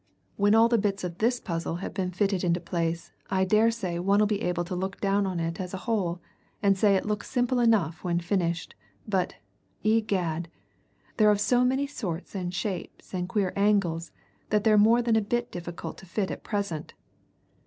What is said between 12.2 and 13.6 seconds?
and shapes and queer